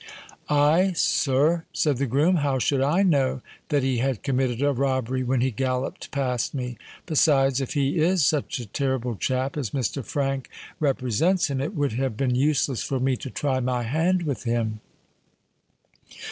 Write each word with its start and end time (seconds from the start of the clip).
"I, 0.49 0.93
sir!" 0.93 1.65
said 1.73 1.97
the 1.97 2.07
groom. 2.07 2.37
"How 2.37 2.57
should 2.57 2.81
I 2.81 3.03
know 3.03 3.43
that 3.69 3.83
he 3.83 3.99
had 3.99 4.23
committed 4.23 4.59
a 4.63 4.73
robbery 4.73 5.21
when 5.21 5.41
he 5.41 5.51
galloped 5.51 6.09
past 6.09 6.55
me? 6.55 6.79
Besides, 7.05 7.61
if 7.61 7.75
he 7.75 7.99
is 7.99 8.25
such 8.25 8.57
a 8.57 8.65
terrible 8.65 9.15
chap 9.15 9.55
as 9.55 9.69
Mr. 9.77 10.03
Frank 10.03 10.49
represents 10.79 11.51
him, 11.51 11.61
it 11.61 11.75
would 11.75 11.91
have 11.93 12.17
been 12.17 12.33
useless 12.33 12.81
for 12.81 12.99
me 12.99 13.15
to 13.17 13.29
try 13.29 13.59
my 13.59 13.83
hand 13.83 14.23
with 14.23 14.41
him." 14.43 14.79